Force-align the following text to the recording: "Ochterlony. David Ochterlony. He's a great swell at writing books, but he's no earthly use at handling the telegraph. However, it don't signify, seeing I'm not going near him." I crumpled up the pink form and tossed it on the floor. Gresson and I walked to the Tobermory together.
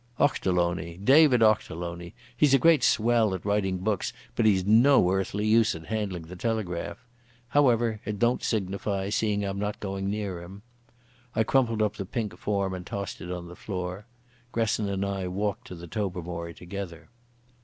"Ochterlony. 0.19 0.97
David 0.97 1.41
Ochterlony. 1.41 2.13
He's 2.35 2.55
a 2.55 2.57
great 2.57 2.83
swell 2.83 3.35
at 3.35 3.45
writing 3.45 3.77
books, 3.77 4.13
but 4.35 4.47
he's 4.47 4.65
no 4.65 5.11
earthly 5.11 5.45
use 5.45 5.75
at 5.75 5.85
handling 5.85 6.23
the 6.23 6.35
telegraph. 6.35 7.05
However, 7.49 8.01
it 8.03 8.17
don't 8.17 8.41
signify, 8.41 9.09
seeing 9.11 9.45
I'm 9.45 9.59
not 9.59 9.79
going 9.79 10.09
near 10.09 10.41
him." 10.41 10.63
I 11.35 11.43
crumpled 11.43 11.83
up 11.83 11.97
the 11.97 12.05
pink 12.07 12.35
form 12.35 12.73
and 12.73 12.83
tossed 12.83 13.21
it 13.21 13.29
on 13.31 13.47
the 13.47 13.55
floor. 13.55 14.07
Gresson 14.51 14.89
and 14.89 15.05
I 15.05 15.27
walked 15.27 15.67
to 15.67 15.75
the 15.75 15.85
Tobermory 15.85 16.55
together. 16.55 17.09